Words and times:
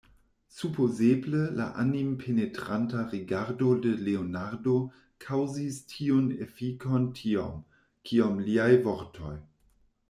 Supozeble 0.59 1.41
la 1.59 1.67
animpenetranta 1.83 3.03
rigardo 3.11 3.67
de 3.83 3.91
Leonardo 4.07 4.75
kaŭzis 5.27 5.79
tiun 5.93 6.33
efikon 6.49 7.09
tiom, 7.23 7.57
kiom 8.11 8.43
liaj 8.51 8.69
vortoj. 8.89 9.39